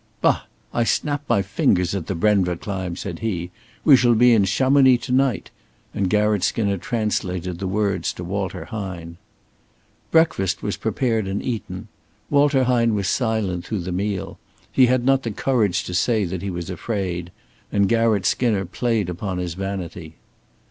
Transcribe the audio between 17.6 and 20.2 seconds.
and Garratt Skinner played upon his vanity.